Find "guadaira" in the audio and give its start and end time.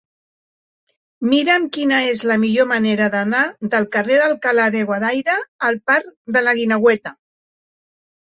4.91-5.35